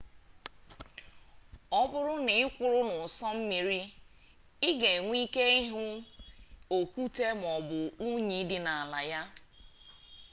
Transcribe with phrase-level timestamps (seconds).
[1.79, 3.81] ọ bụrụ na ị kwụrụ n'ụsọ mmiri
[4.67, 5.83] ị ga enwe ike ịhụ
[6.77, 7.77] okwute maọbụ
[8.07, 9.21] unyi dị n'ala ya